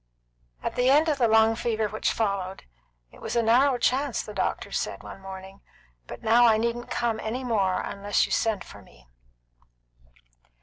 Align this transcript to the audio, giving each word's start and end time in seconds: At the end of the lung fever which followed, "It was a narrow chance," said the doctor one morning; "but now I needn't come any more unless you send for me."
At 0.63 0.73
the 0.75 0.89
end 0.89 1.09
of 1.09 1.19
the 1.19 1.27
lung 1.27 1.55
fever 1.55 1.87
which 1.87 2.11
followed, 2.11 2.63
"It 3.11 3.21
was 3.21 3.35
a 3.35 3.43
narrow 3.43 3.77
chance," 3.77 4.17
said 4.21 4.31
the 4.31 4.35
doctor 4.41 4.71
one 5.01 5.21
morning; 5.21 5.61
"but 6.07 6.23
now 6.23 6.47
I 6.47 6.57
needn't 6.57 6.89
come 6.89 7.19
any 7.19 7.43
more 7.43 7.79
unless 7.81 8.25
you 8.25 8.31
send 8.31 8.63
for 8.63 8.81
me." 8.81 9.05